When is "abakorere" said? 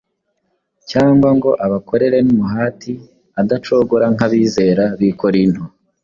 1.65-2.17